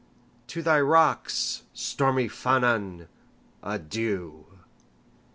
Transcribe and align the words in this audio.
To 0.47 0.63
thy 0.63 0.81
rocks, 0.81 1.61
stormy 1.75 2.27
Llannon, 2.27 3.07
adieu! 3.61 4.47